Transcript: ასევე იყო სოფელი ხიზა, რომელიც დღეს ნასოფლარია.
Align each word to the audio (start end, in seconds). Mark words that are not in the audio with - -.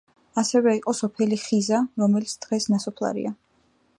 ასევე 0.41 0.71
იყო 0.77 0.93
სოფელი 0.99 1.37
ხიზა, 1.43 1.83
რომელიც 2.05 2.35
დღეს 2.47 2.69
ნასოფლარია. 2.77 3.37